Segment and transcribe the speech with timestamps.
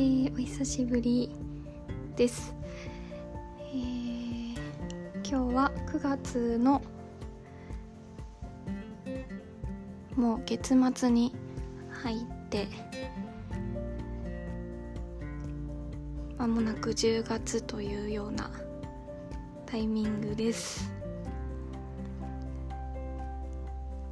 [0.00, 1.30] ー、お久しぶり
[2.14, 2.54] です、
[3.58, 4.54] えー、
[5.28, 6.80] 今日は9月の
[10.14, 11.34] もう月末に
[11.90, 12.68] 入って
[16.36, 18.50] まもなく10月というような
[19.66, 20.92] タイミングです。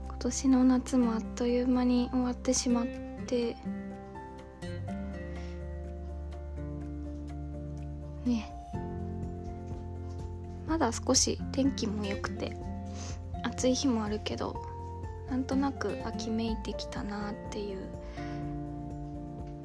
[0.08, 2.86] 今年の夏もあっという間に終わってしまっ
[3.26, 3.56] て
[10.76, 12.54] まだ少し天気も良くて
[13.44, 14.62] 暑い日もあるけど
[15.30, 17.78] なんとなく秋めいてきたなっていう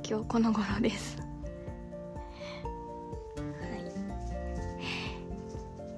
[0.10, 1.18] 今日この頃です。
[3.36, 3.44] は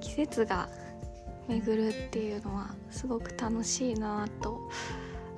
[0.00, 0.68] 季節が
[1.46, 4.68] 巡るっていうのはすごく楽しいなと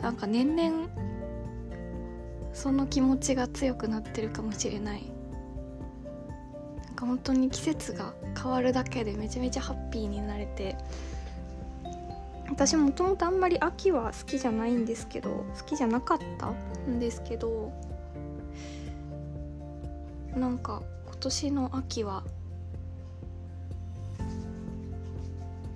[0.00, 0.88] なんか年々
[2.54, 5.12] その気持ちが強くなってるかもしれない。
[6.86, 10.76] なんか本当に季節が変わるだけでめちゃめちゃハッピーになれて。
[12.48, 16.50] 私もともとあんまり秋は好きじゃないんですけど好きじゃなかった
[16.88, 17.72] んですけど
[20.34, 22.22] なんか今年の秋は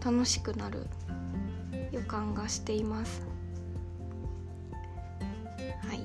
[0.05, 0.86] 楽しくなる
[1.92, 3.22] 予感がしています。
[5.83, 6.00] はい。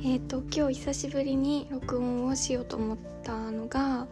[0.00, 4.06] えーと、今日久しぶりに録音をしようと思ったが、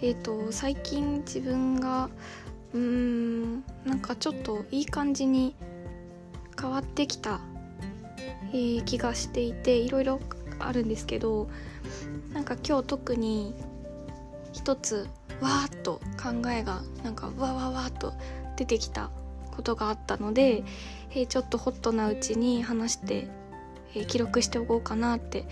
[0.00, 2.10] えーと、最近自分が
[2.72, 5.54] うーんなんかちょっといい感じに
[6.60, 7.40] 変わってきた、
[8.52, 10.20] えー、気がしていていろいろ
[10.58, 11.48] あるんですけど
[12.32, 13.54] なんか今日特に
[14.52, 15.08] 一つ
[15.40, 18.12] わーっと考えがなんかわわわっと
[18.56, 19.10] 出てきた
[19.56, 20.64] ことがあったので、
[21.10, 23.28] えー、ちょっとホットなうちに話して
[23.94, 25.46] えー、記録しておこうかなって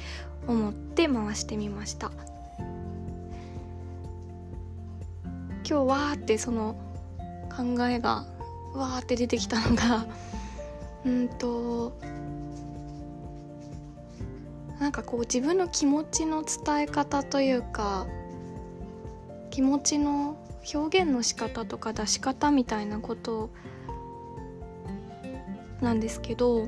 [0.46, 2.10] 思って回してみました。
[5.68, 6.76] 今日わーってその
[7.54, 8.24] 考えが
[8.72, 10.06] わーって出てきたのが
[11.04, 11.92] うんと
[14.80, 18.06] なんかこう自分の気持ちの伝え方というか
[19.50, 20.38] 気持ちの
[20.72, 23.50] 表現の仕方とか出し方みたいなこと
[25.82, 26.66] なんですけど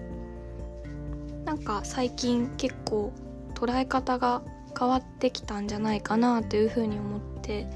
[1.46, 3.14] なんか最近結構
[3.54, 4.42] 捉え方が
[4.78, 7.66] 変わってきたんじゃないかなというふうに思って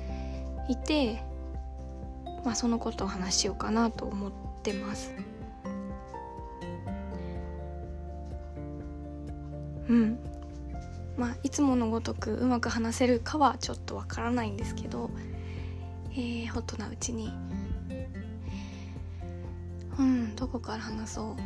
[0.68, 1.22] いて、
[2.44, 4.32] まあ、そのことを話しようかなと思っ
[4.62, 5.14] てます。
[9.88, 10.18] うん
[11.16, 15.10] まあいつものごとくうまく話せるかはちょっとわからないんですけど、
[16.12, 17.30] えー、ホットなうちに
[19.98, 21.36] うんどこから話そう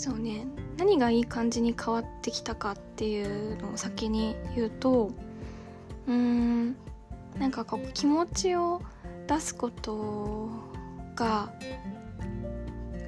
[0.00, 0.46] そうね。
[0.78, 5.10] 何がいい感じに変わってきたかっていうのを先に言うと
[6.06, 6.74] うーん
[7.38, 8.80] なんかこう気持ちを
[9.26, 10.48] 出すこと
[11.14, 11.52] が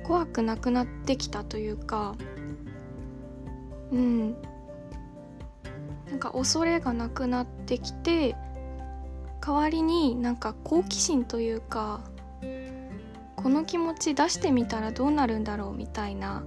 [0.04, 2.14] 怖くなくなってきたというか
[3.90, 4.36] うん。
[6.10, 8.36] なんか恐れがなくなってきて
[9.40, 12.02] 代わりになんか好奇心というか
[13.36, 16.44] この気持ち出してみたらどうなるんだろうみたいな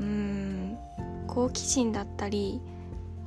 [0.00, 0.78] うん
[1.26, 2.60] 好奇心だったり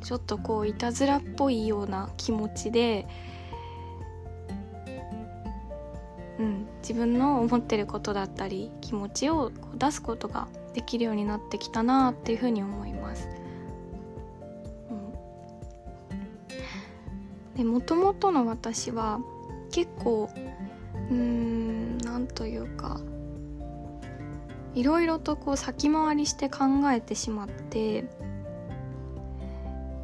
[0.02, 3.08] ちょっとこういたずらっぽいような気持ちで、
[6.40, 13.28] うん、自分の思ってることだったり気持ちを出すことができるようになってきたなっていうふうに思います。
[17.56, 19.20] でもともとの私は
[19.72, 20.30] 結構
[21.10, 23.02] うーんなんというか
[24.78, 28.06] いろいろとこう先回りして考えてしまって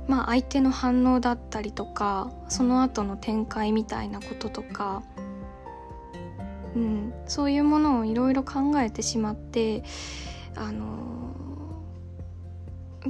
[0.08, 5.04] まあ相手の反応だったりとかその後の展開みたいなこととか、
[6.76, 9.84] うん、そういうものをいろいろ考えてしまって
[10.56, 11.36] あの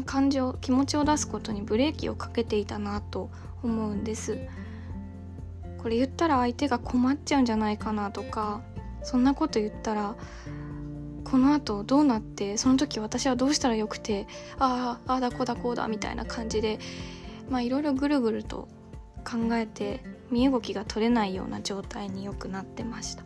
[0.06, 3.30] 感情気持ちを出すことにブレーキをかけていたなと
[3.62, 4.38] 思うんです。
[5.78, 8.62] これ言ったら相手が困っちゃうんじゃないかなとか
[9.04, 10.16] そんなこと言ったら
[11.24, 14.28] この後どうなってその時私はどうしたらよくて
[14.60, 16.80] ああああだこうだこうだみたいな感じで
[17.50, 18.68] まあいろいろぐるぐると
[19.24, 23.24] 考えて身動きが取れないような状態によくなってました。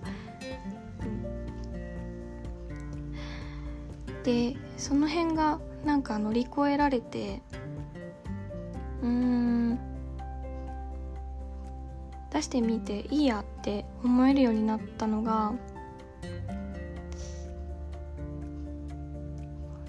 [4.24, 7.42] でその辺がなんか乗り越えられて
[9.02, 9.80] うーん
[12.34, 15.54] 出してみていいやって思えるようになったのが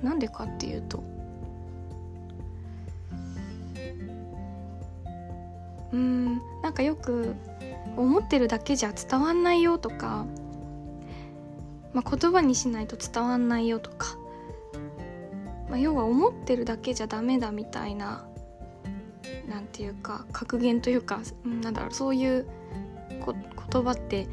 [0.03, 1.03] なんでかっていうと
[5.93, 7.35] うんなんかよく
[7.97, 10.27] 思ってるだけじゃ伝わんないよとか、
[11.93, 14.17] まあ、言葉にしないと伝わんないよとか、
[15.69, 18.27] まあ、要は思ってるだけじゃダメだみたいな
[19.49, 22.47] なんていうか格言というか、うん、なんだろうそういう
[23.21, 24.27] こ言葉って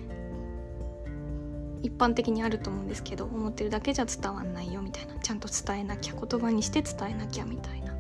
[1.85, 5.13] 一般的にあると思うんですけど思ってるだけじゃ伝わんないよみたいな。
[5.19, 7.93] ちゃんと伝えなきゃ言葉にして伝えなきゃみたいな。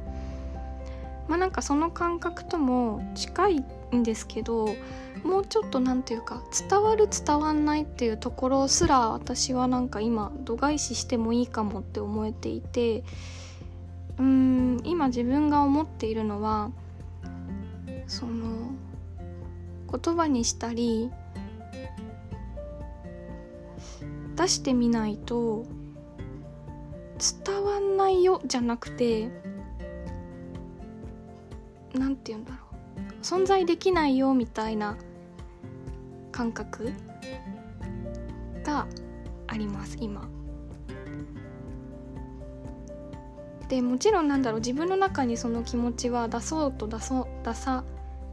[1.27, 3.63] まあなんかその感覚とも近い
[3.95, 4.75] んですけど
[5.23, 13.03] もうちょっと何て言うか伝わる伝わんないっていうところすら私はなんか今度外視してもいいかもって思えていて
[14.19, 16.69] うーん今自分が思っているのは
[18.07, 18.71] その
[19.91, 21.09] 言葉にしたり
[24.35, 25.65] 出してみないと
[27.45, 29.29] 伝わんないよじゃなくて
[31.93, 32.57] 何て言うんだろ
[32.97, 34.97] う存在できないよみたいな
[36.31, 36.91] 感覚
[38.63, 38.87] が
[39.47, 40.27] あります今。
[43.69, 47.83] でもちろんなんだろう自分の中にその気持ちは出そうと出そう出さ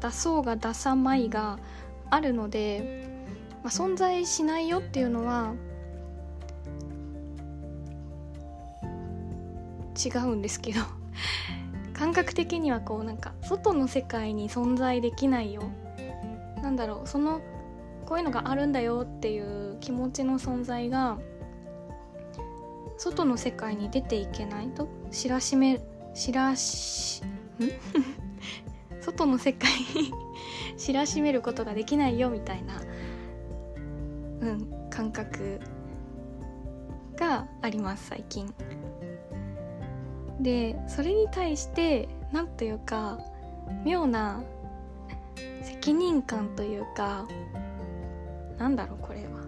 [0.00, 1.58] 出そうが出さまいが
[2.10, 3.08] あるので、
[3.62, 5.54] まあ、存在しないよっていうのは
[9.92, 10.80] 違うんですけど
[11.94, 15.62] 感覚的にはこうなんか外の世界に存在できないよ
[16.62, 17.40] なんだろうその
[18.06, 21.18] こういうのがあるんだよっていう気持ちの存在が
[22.98, 25.80] 外の世界に出ていけないと知らしめ
[26.14, 27.26] 知らしん？
[29.00, 30.12] 外の世界に
[30.78, 32.80] 知らしめることができないよみたいな、
[34.40, 35.60] うん、感覚
[37.16, 38.52] があります最近。
[40.40, 43.18] でそれに対して何というか
[43.84, 44.42] 妙な
[45.62, 47.26] 責任感というか
[48.58, 49.42] なんだろうこれは。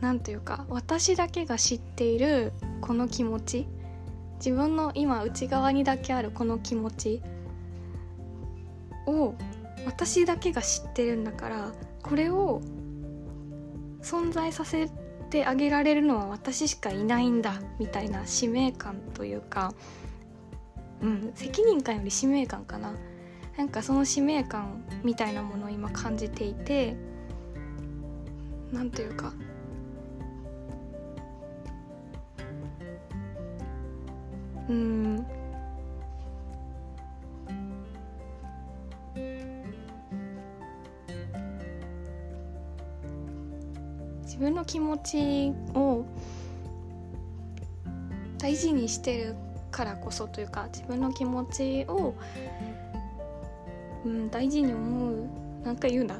[0.00, 3.66] なんというか私だけが知っているこの気持ち。
[4.36, 7.22] 自分の今内側にだけあるこの気持ち。
[9.06, 9.34] を
[9.86, 11.72] 私だけが知ってるんだから
[12.02, 12.60] これを
[14.02, 14.90] 存在させ
[15.36, 19.74] てあげられるのは私しかいないんだみたいな使命感というか、
[21.02, 22.94] うん、責任感より使命感かな。
[23.58, 26.94] なんかその使命感みたいなものを今感じていて
[28.70, 29.32] 何というか
[34.68, 35.26] うん
[44.36, 46.04] 自分の気持ちを
[48.36, 49.34] 大事にしてる
[49.70, 52.14] からこそというか自分の気持ちを、
[54.04, 55.26] うん、大事に思う
[55.64, 56.16] 何か言う んだ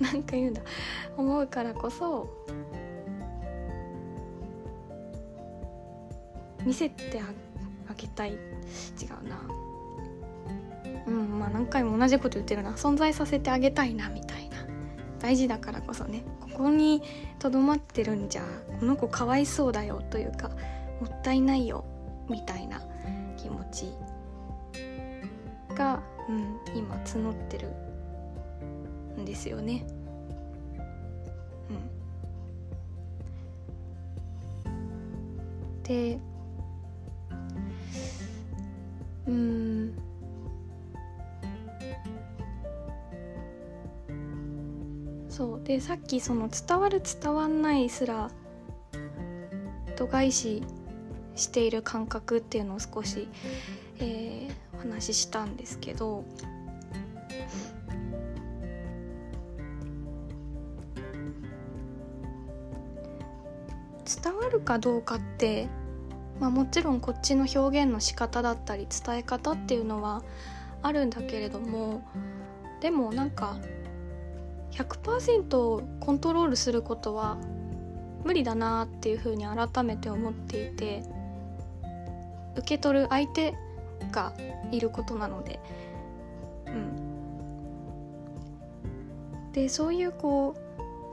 [0.00, 0.62] 何か言うんだ
[1.18, 2.26] 思うからこそ
[6.64, 7.20] 見せて
[7.88, 8.32] あげたい。
[8.32, 8.36] 違
[9.24, 9.40] うな。
[11.06, 12.72] うんまあ何回も同じこと言ってるな。
[12.72, 14.56] 存在させてあげたいなみたいな。
[15.20, 16.24] 大事だからこそね。
[16.56, 17.02] こに
[17.38, 18.42] とどまってるんじゃ
[18.80, 21.84] この子かわいそうだよというかもったいないよ
[22.30, 22.80] みたいな
[23.36, 23.92] 気持ち
[25.74, 27.68] が、うん、今募ってる
[29.20, 29.86] んですよね。
[34.64, 36.18] うん、で
[39.26, 39.65] うん
[45.36, 45.60] そう。
[45.62, 48.30] でさっきその伝わる伝わんないすら
[49.96, 50.62] 度外視
[51.34, 53.28] している感覚っていうのを少し、
[53.98, 56.24] えー、お話ししたんですけど
[64.22, 65.68] 伝わるかどうかって
[66.40, 70.22] まあ、もちろんこっちの表現の仕方だったり伝え方っていうのは
[70.82, 72.02] あるんだけれども
[72.80, 73.56] でもなんか
[74.76, 77.38] 100%コントロールすることは
[78.24, 81.02] 無理だなっていうふうに改めて思っていて
[82.56, 83.54] 受け取る相手
[84.12, 84.32] が
[84.70, 85.60] いることなので。
[86.66, 87.06] うん。
[89.52, 90.54] でそういうこ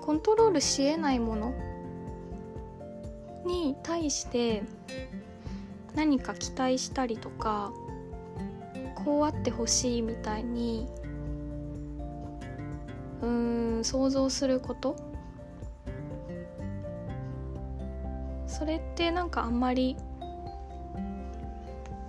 [0.01, 1.53] うコントロールしえないもの
[3.46, 4.63] に対して
[5.96, 7.72] 何か期待したりとか
[9.05, 10.89] こうあってほしいみたいに
[13.24, 14.96] うーん想像すること？
[18.46, 19.98] それってなんかあんまり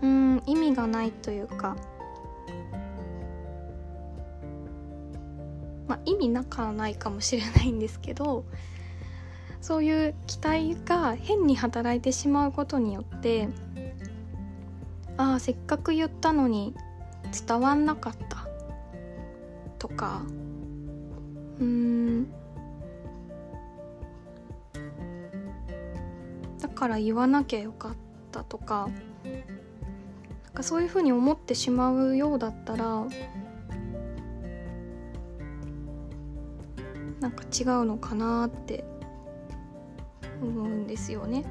[0.03, 1.77] うん意味がないというか
[5.89, 8.45] まあ意味なかないかもしれないんですけど
[9.63, 13.49] そういう期待が変に働いてしまうことによって
[15.17, 16.75] ああせっかく言ったのに
[17.47, 18.47] 伝わんなかった
[19.79, 20.23] とか
[21.61, 22.31] うん
[26.61, 27.93] だから言わなきゃよかっ
[28.33, 28.89] たとか
[30.45, 33.07] なんかそういうふうに思ってしまうようだったら
[37.21, 38.85] なんか違うのかなって
[40.43, 41.45] 思うんですよね。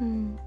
[0.00, 0.38] うん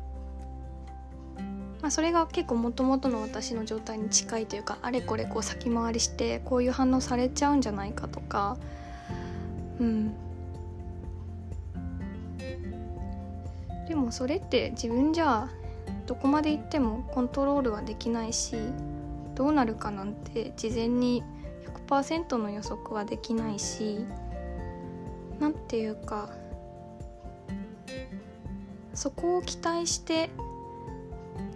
[1.90, 8.58] あ、それが結構もともとの私の状態に近いというかあれこれこう先回りしてこういう反応されちゃうんじゃないかとか。
[9.80, 10.14] うん。
[13.88, 15.50] でもそれって自分じゃ
[16.06, 18.56] どこまで行ってもコントロールはできないし
[19.34, 21.24] どうなるかなんて事前に
[21.88, 24.06] 100%の予測はできないし
[25.40, 26.30] 何ていうか
[28.94, 30.30] そこを期待して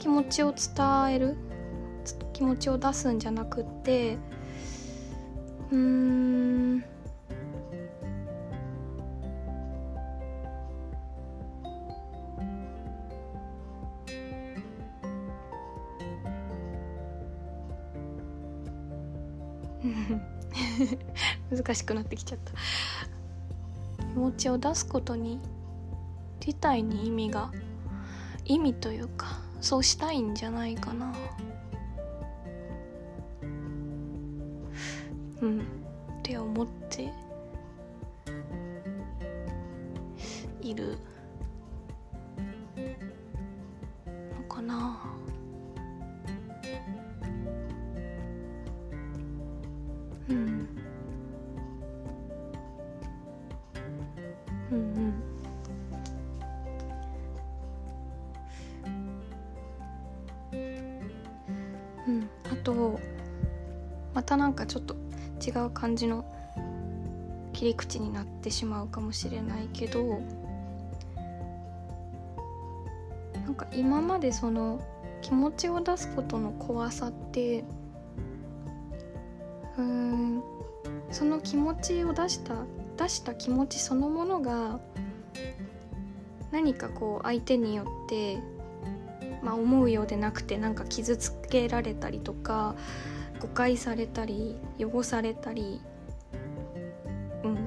[0.03, 1.37] 気持ちを伝える？
[2.33, 4.17] 気持ちを出すんじゃなくって
[5.71, 6.79] うーん。
[21.49, 22.51] 難しくなってきちゃった。
[24.01, 25.39] 気持ちを出すことに
[26.45, 27.53] 自体に意味が
[28.43, 29.32] 意味というか
[29.63, 31.15] そうしたいんじゃないかな。
[64.63, 64.95] かちょっと
[65.45, 66.25] 違う感じの
[67.51, 70.21] 切り口になってしまうかもしれないけど
[73.45, 74.81] なんか今までその
[75.21, 77.63] 気持ちを出すことの怖さって
[79.77, 80.43] うーん
[81.11, 82.55] その気持ちを出した
[82.97, 84.79] 出した気持ちそのものが
[86.51, 88.37] 何かこう相手によって、
[89.43, 92.75] まあ、思うようでなくてなんか傷つけられたりとか
[93.43, 95.81] 誤解されたり汚されたり
[97.43, 97.57] うん。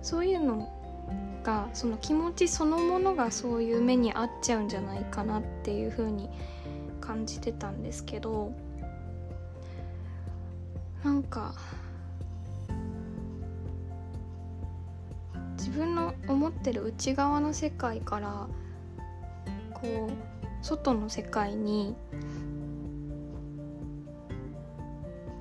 [0.00, 0.72] そういうの
[1.42, 6.30] がその気持ちそのものがそういう目に遭っちゃうんじゃないかなっていう風に
[7.00, 8.52] 感じてたんですけど
[11.02, 11.54] なんか
[15.58, 18.46] 自分の思ってる内側の世界から
[19.74, 21.96] こう外の世界に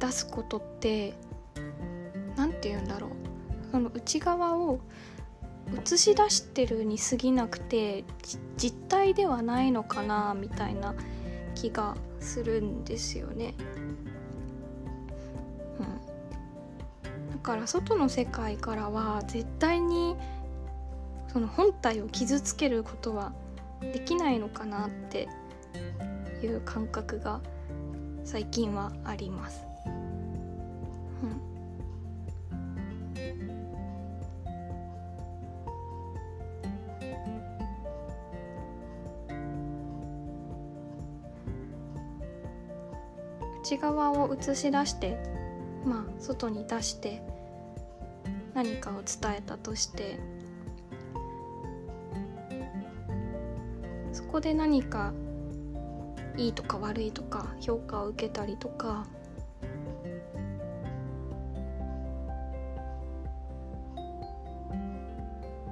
[0.09, 1.13] 出すことって
[2.35, 3.09] 何て言うんだろう
[3.71, 4.79] その内側を
[5.85, 8.03] 映し出してるに過ぎなくて
[8.57, 10.95] 実体ではないのかなみたいな
[11.53, 13.53] 気がするんですよね。
[15.79, 20.15] うん、だから外の世界からは絶対に
[21.27, 23.31] その本体を傷つけることは
[23.81, 25.29] できないのかなって
[26.41, 27.41] いう感覚が
[28.23, 29.68] 最近はあります。
[43.69, 45.19] 内側を映し出して
[45.85, 47.21] まあ外に出して
[48.55, 50.19] 何かを伝えたとして
[54.11, 55.13] そこで何か
[56.35, 59.05] いいとか悪いとか評価を受けたりとか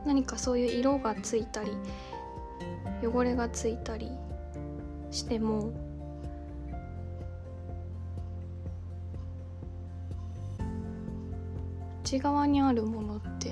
[0.06, 1.72] 何かそういう色がついたり
[3.04, 4.12] 汚れがついたり
[5.10, 5.87] しても
[12.08, 13.52] 内側にあるものって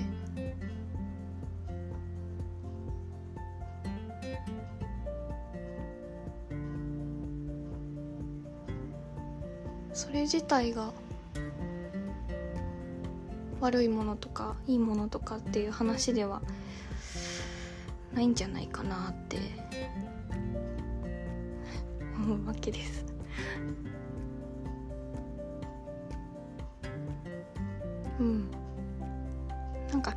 [9.91, 10.93] それ自体が
[13.59, 16.41] 悪いものとかいいものとかっていう話では
[18.13, 19.37] ないんじゃないかなって
[22.15, 23.04] 思うわけです。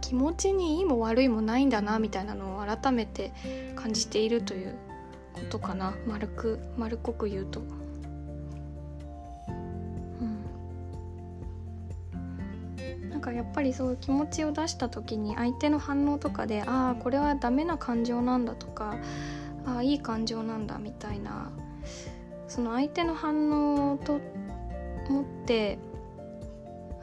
[0.08, 3.30] 気持ちにいいも悪いもないんだなみたいなのを改めて
[3.76, 4.74] 感じているという
[5.34, 7.60] ことかな丸く丸っこく言うと。
[13.10, 18.96] なんかやっぱりそういう気持ちを出した時に相手の反応とかでああこれはダメな感情なんだとか
[19.66, 21.50] ああいい感情なんだみたいな
[22.46, 24.20] その相手の反応と
[25.10, 25.78] 思って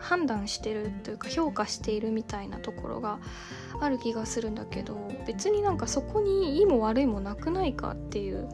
[0.06, 3.20] 判断してるというか評価しているみたいなところが
[3.82, 8.48] ある気がするんだけど別になんかそこにいいも悪いもなくないかっていう、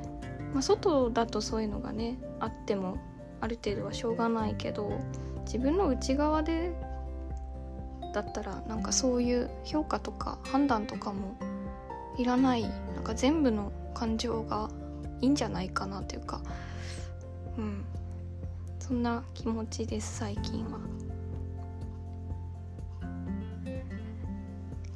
[0.54, 2.98] まあ、外だとそういうのがねあっても
[3.42, 4.98] ある程度はしょうがないけど
[5.46, 6.72] 自分の内側で
[8.14, 11.38] だったらなんかそういう評価とか判断とかも
[12.18, 14.70] いらないなんか全部の感情が
[15.20, 16.42] いいんじゃないかなというか
[17.58, 17.86] うん。
[18.80, 21.01] そんな気持ちです最近は。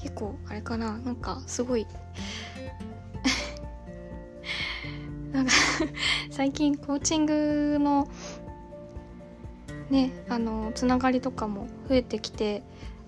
[0.06, 1.82] 結構あれかななんかすごい
[5.34, 5.52] なんか
[6.30, 8.08] 最近コーチングの
[9.90, 12.62] ねあのつながりとかも増えてきて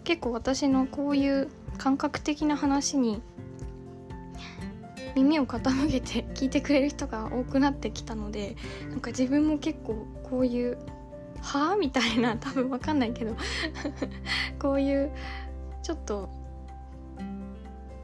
[0.06, 3.22] 結構私のこういう感覚的な話に
[5.16, 8.56] 耳を傾けて聞いてくれる人が多くなってきたので
[8.90, 10.80] なんか自分も結構こういう
[11.42, 13.36] 「はあ?」みたいな多分分かんないけど
[14.58, 15.12] こういう
[15.84, 16.37] ちょっと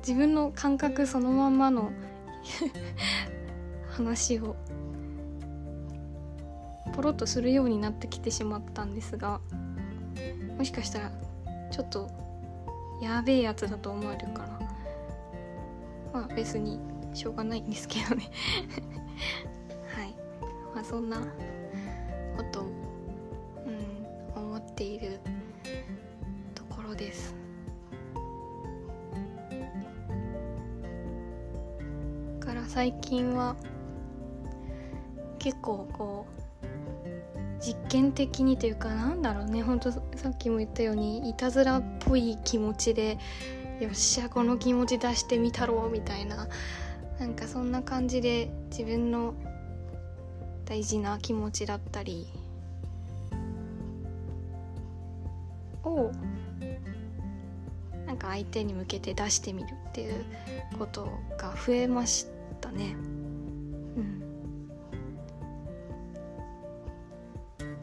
[0.06, 1.92] 自分の感覚そのままの
[3.90, 4.56] 話を
[6.94, 9.40] ポロッとするようになってきてしまったんですが
[10.58, 11.12] もしかしたら
[11.72, 12.10] ちょっと
[13.02, 14.60] やべえやつだと思われるかな
[16.14, 16.80] まあ別に
[17.14, 18.30] しょうがないんですけどね。
[19.96, 20.16] はい。
[20.74, 21.20] まあそんな
[22.38, 22.64] ことを、
[24.36, 25.13] うん、思っている
[32.74, 33.56] 最近は
[35.38, 36.26] 結構こ
[36.64, 43.20] う実験的にというかなんだろうねほんとさっきも言ったようにいたずらっぽい気持ちで
[43.80, 46.48] よっしゃこの気持ち出してみたろうみたいな
[47.20, 49.36] なんかそんな感じで自分の
[50.66, 52.26] 大事な気持ちだったり
[55.84, 56.10] を
[58.08, 60.26] なんか相手に向けて出してみるっていう
[60.80, 61.08] こと
[61.38, 62.33] が増えました。
[62.74, 62.96] ね。
[63.98, 64.20] うん。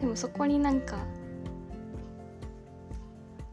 [0.00, 0.98] でもそこになんか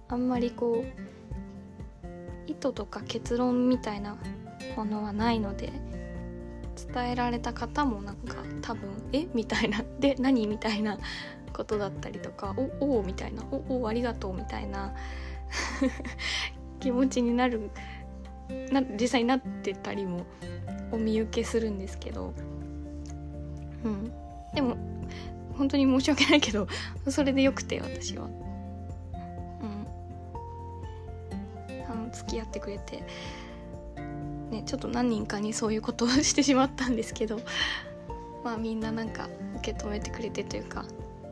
[0.09, 4.17] あんまりこう意図とか結論みたいな
[4.75, 5.71] ものはないので
[6.93, 9.27] 伝えられた方もなんか多分「え？
[9.33, 10.97] みたいな「で何?」みたいな。
[11.57, 14.93] ことだったりとか「おお」みたいな「おおありがとう」みたいな。
[16.79, 17.71] 気持ちになる
[18.71, 20.25] な実際になってたりも
[20.91, 22.33] お見受けするんですけど、
[23.83, 24.11] うん、
[24.53, 24.77] でも
[25.57, 26.67] 本当に申し訳ないけど
[27.09, 28.25] それでよくて私は。
[28.25, 28.31] うん。
[31.89, 33.03] あの付き合ってくれて。
[34.51, 37.39] ねちょっと何人かにそういうことをしてしまったんですけど。
[38.45, 40.85] まあみんななんか受け止めてくれてというか。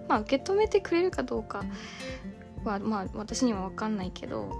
[0.09, 1.63] まあ受け止めてくれるかどうか
[2.63, 4.51] はまあ私には分かんないけど、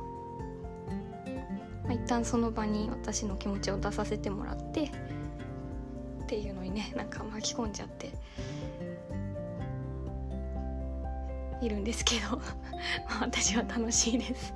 [1.86, 4.91] まあ、一旦その場に私の気持ちを出させてもらって
[6.24, 8.12] っていうのにねなんか巻き込んじゃって
[11.62, 12.41] いるんですけど
[13.21, 14.54] 私は楽しいです。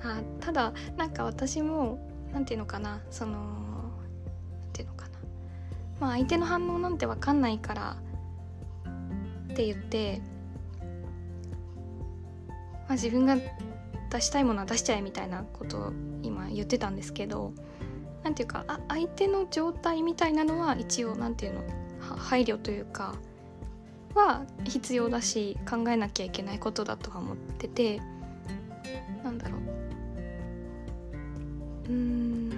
[0.00, 0.20] はい。
[0.20, 1.98] あただなんか私も
[2.32, 5.18] 何て言うのかなその何て言うのかな。
[6.00, 7.96] まあ相手の反応なんて分かんないから
[9.52, 10.20] って言って、
[12.88, 13.36] あ、自分が
[14.10, 17.52] 出したいものは出しちゃえみたいなことを今言ってたんですけど
[18.24, 21.64] 何て言うかあ相手の状態みたいなのは一応何て言うの
[22.16, 23.14] 配慮というか
[24.14, 28.00] は必要だし考えなきゃいけないことだとは思ってて
[29.22, 29.60] なんだろう。
[31.90, 32.48] うん。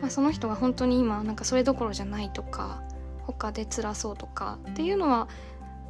[0.00, 2.82] まあその人が本当に今なんかそれどころじゃないとか
[3.22, 5.28] 他で辛そうとかっていうのは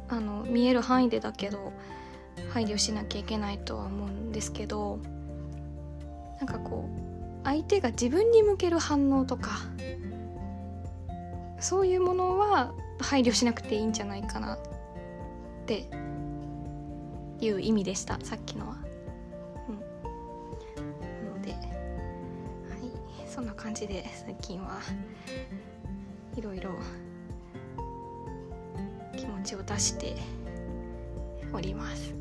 [0.09, 1.71] あの見える範囲でだけど
[2.51, 4.99] 配慮しなきゃいけないとは思うんですけど
[6.39, 7.09] なんかこう
[7.43, 9.51] 相手が自分に向ける反応とか
[11.59, 14.59] そういうものは配慮しなくていいんじゃないかなっ
[15.65, 15.89] て
[17.39, 18.77] いう意味でしたさっきのは。
[19.69, 19.79] うん、
[21.25, 24.79] なので、はい、そんな感じで最近は
[26.35, 26.71] いろいろ
[29.39, 30.15] 持ちを出して
[31.53, 32.13] おります。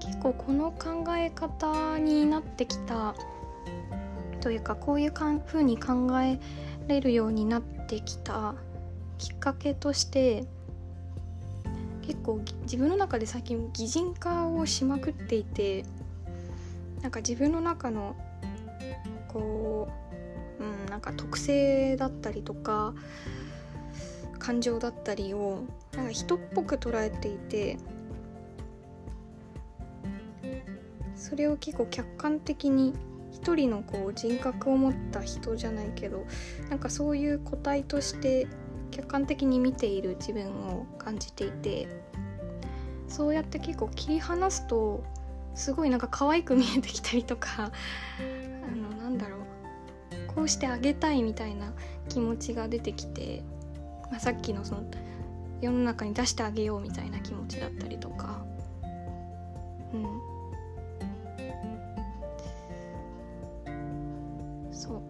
[0.00, 3.14] 結構この考え方になってきた
[4.40, 6.38] というかこういうかん風に考え
[6.88, 8.54] れるようになってきた
[9.18, 10.44] きっかけとして
[12.02, 15.84] 結構自分の中で最近擬人化をしまくっていて
[17.02, 18.16] なんか自分の中の
[19.28, 19.88] こ
[20.60, 22.94] う、うん、なんか特性だったりとか
[24.38, 27.78] 感情だったりをなんか人っぽく捉えていて
[31.14, 32.94] それを結構客観的に
[33.30, 36.26] 一人のこう人格を持った人じゃないけど
[36.68, 38.48] なんかそういう個体として
[38.90, 41.88] 客観的に見ている自分を感じていて
[43.06, 45.04] そうやって結構切り離すと
[45.60, 47.70] すごいなんか可愛く見えてきたりとか
[48.68, 49.40] あのなんだろう。
[50.34, 51.72] こうしてあげたいみたいな
[52.08, 53.42] 気持ちが出てきて、
[54.10, 54.84] まあ、さっきのその
[55.60, 58.44] 世の中に出してあげようみたいな気持ちだったりとか。
[59.92, 60.04] うん。
[64.72, 65.02] そう。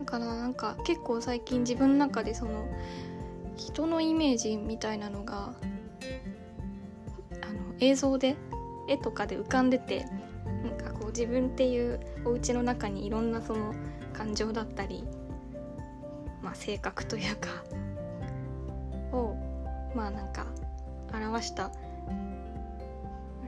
[0.00, 2.68] だからなんか結構最近自分の中でその
[3.56, 5.54] 人のイメージみたいなのが
[7.42, 8.36] あの映像で
[8.90, 10.04] 絵とかで浮かんでて
[10.64, 13.72] なんかこう自分っていうお家の中にいろんなその
[14.12, 15.04] 感情だったり、
[16.42, 17.48] まあ、性格というか
[19.12, 19.36] を
[19.94, 20.46] まあなんか
[21.12, 21.70] 表した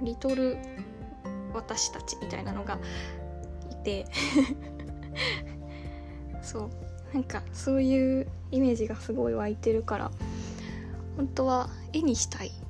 [0.00, 0.56] リトル
[1.52, 2.78] 私たちみたいなのが
[3.70, 4.06] いて
[6.40, 6.70] そう
[7.12, 10.10] なんかそういうイメージがすごい湧いてるから
[11.16, 12.61] 本当は絵にしたい。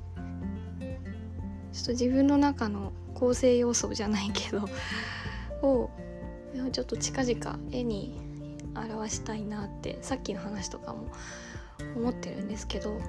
[1.73, 4.69] ちょっと自分の中の構成要素じゃないけど
[5.61, 5.89] を
[6.71, 8.15] ちょっと近々絵に
[8.75, 11.11] 表したいなってさっきの話とかも
[11.95, 12.99] 思ってるんですけど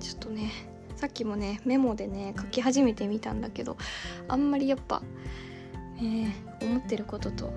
[0.00, 0.50] ちょっとね
[0.96, 3.76] さっきもねメモでね書き始めてみたんだけど
[4.26, 5.02] あんまりやっぱ、
[5.98, 7.52] えー、思ってることと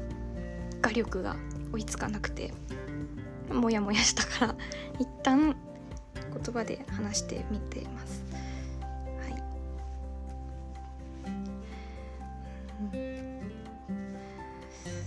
[0.81, 1.35] 画力が
[1.73, 2.53] 追いつかなくて
[3.51, 4.55] モヤモヤしたから
[4.99, 5.55] 一旦
[6.43, 8.20] 言葉で話してみてます。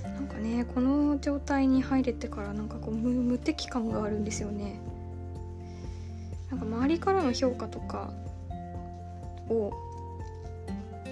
[0.03, 4.81] なんかねこの状態に入れてからなんかこう無敵感があるんですよね。
[6.51, 8.13] なんか周りからの評価とか
[9.49, 9.73] を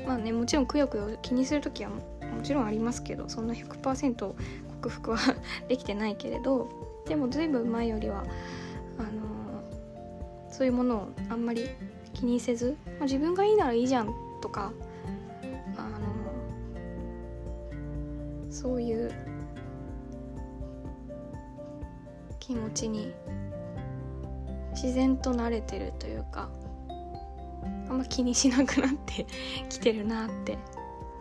[0.07, 1.97] まあねもちろんくよくよ気にする時はも
[2.43, 4.35] ちろんありますけどそんな100%
[4.83, 5.19] 克服は
[5.69, 6.69] できてないけれど
[7.07, 8.25] でも随分前よりは
[8.99, 9.11] あの
[10.51, 11.69] そういうものをあんまり
[12.15, 14.73] 気にせず、まあ、自分がいいならいいじゃんとか
[22.73, 23.13] ちに
[24.73, 26.51] 自然と慣れてるというか
[27.89, 29.27] あんま気にしなくなって
[29.69, 30.59] きてるなって。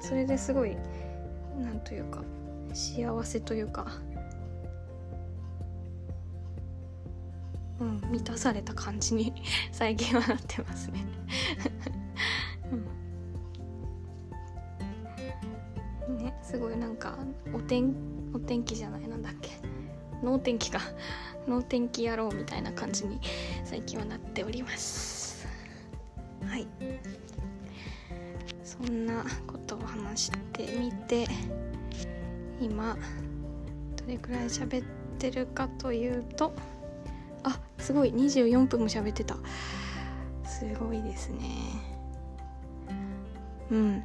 [0.01, 0.75] それですごい
[1.59, 2.23] なんというか
[2.73, 3.85] 幸せというか
[7.79, 9.33] うん満たされた感じに
[9.71, 11.05] 最近はなってますね。
[16.09, 17.17] うん、ねすごいなんか
[17.53, 17.93] お天
[18.33, 19.70] お天気じゃないなんだっけ。
[20.21, 20.79] 能天気か。
[21.47, 23.19] 能天気野郎みたいな感じに
[23.63, 25.47] 最近はなっております。
[26.45, 26.67] はい。
[28.63, 31.27] そんなことを話してみて
[32.59, 32.97] 今
[33.95, 34.85] どれくらい喋っ
[35.19, 36.53] てるかというと
[37.43, 39.35] あすごい24分も喋ってた。
[40.45, 41.39] すごいですね。
[43.71, 44.03] うん。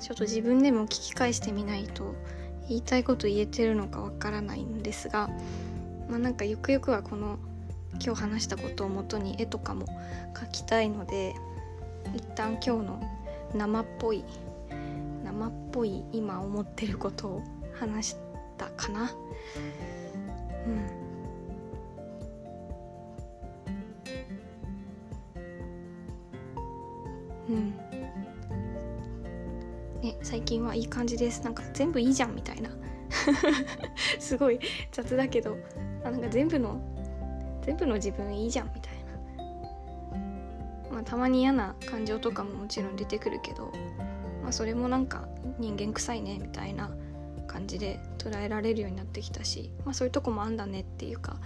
[0.00, 2.14] ちょっと自分でも聞き返してみないと
[2.68, 5.28] 言いたいこと言えてるのかわからないんですが
[6.08, 7.38] まあなんかゆくゆくはこの
[8.04, 9.86] 今日話したことをもとに絵とかも
[10.34, 11.34] 描きたいので
[12.14, 13.02] 一旦今日の
[13.54, 14.24] 生っぽい
[15.24, 17.42] 生っぽい今思ってることを
[17.78, 18.16] 話し
[18.56, 19.12] たかな。
[20.66, 20.97] うん。
[30.48, 31.42] 近はいい感じです。
[31.44, 32.70] なんか全部いいじゃんみたいな。
[34.18, 34.58] すごい
[34.90, 35.58] 雑だけど。
[36.04, 36.80] あなんか全部の
[37.62, 38.94] 全部の自分いいじゃんみたい
[39.36, 39.44] な。
[40.90, 43.70] まあたまに嫌な感情とかももちろん出てくるけど。
[44.42, 46.90] まあ、それもなんか人間臭いねみたいな
[47.46, 51.36] 感じで捉えられるようになってきたし、まあ、そういうとこもあんだねっていうか。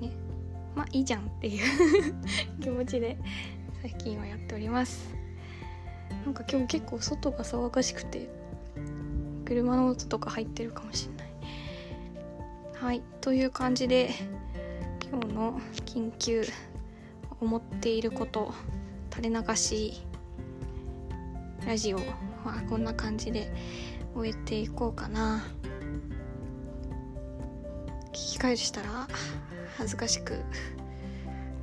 [0.00, 0.12] ね。
[0.74, 1.64] まあいいじゃんっていう
[2.62, 3.18] 気持ちで
[3.82, 5.17] 最近はやっております。
[6.28, 8.28] なんか今日結構外が騒がしくて
[9.46, 11.28] 車の音とか入ってるかもしんない。
[12.74, 14.10] はいという感じで
[15.10, 16.44] 今日の緊急
[17.40, 18.52] 思っていること
[19.10, 20.02] 垂れ流し
[21.66, 22.02] ラジオは
[22.68, 23.50] こんな感じで
[24.14, 25.46] 終えていこうかな。
[28.08, 29.08] 聞き返したら
[29.78, 30.44] 恥ずかしく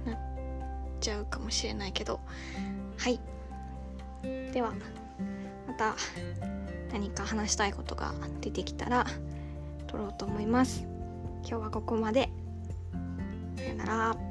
[0.08, 0.18] なっ
[1.00, 2.20] ちゃうかもしれないけど
[4.56, 4.74] では
[5.68, 5.96] また
[6.94, 9.06] 何か話したいことが出てきたら
[9.88, 10.86] 撮ろうと思います。
[11.42, 12.30] 今日はここまで。
[13.58, 14.25] さよなら。